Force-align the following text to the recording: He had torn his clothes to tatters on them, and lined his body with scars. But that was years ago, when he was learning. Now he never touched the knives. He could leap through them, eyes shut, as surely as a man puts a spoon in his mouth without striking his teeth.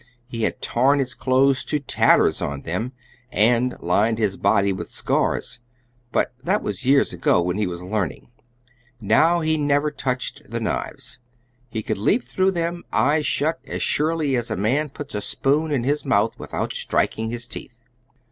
He 0.25 0.41
had 0.41 0.63
torn 0.63 0.97
his 0.97 1.13
clothes 1.13 1.63
to 1.65 1.77
tatters 1.77 2.41
on 2.41 2.63
them, 2.63 2.91
and 3.31 3.75
lined 3.81 4.17
his 4.17 4.35
body 4.35 4.73
with 4.73 4.89
scars. 4.89 5.59
But 6.11 6.33
that 6.43 6.63
was 6.63 6.83
years 6.87 7.13
ago, 7.13 7.39
when 7.39 7.59
he 7.59 7.67
was 7.67 7.83
learning. 7.83 8.29
Now 8.99 9.41
he 9.41 9.57
never 9.57 9.91
touched 9.91 10.49
the 10.49 10.59
knives. 10.59 11.19
He 11.69 11.83
could 11.83 11.99
leap 11.99 12.23
through 12.23 12.49
them, 12.49 12.83
eyes 12.91 13.27
shut, 13.27 13.59
as 13.67 13.83
surely 13.83 14.35
as 14.35 14.49
a 14.49 14.57
man 14.57 14.89
puts 14.89 15.13
a 15.13 15.21
spoon 15.21 15.69
in 15.69 15.83
his 15.83 16.03
mouth 16.03 16.33
without 16.39 16.73
striking 16.73 17.29
his 17.29 17.45
teeth. 17.47 17.77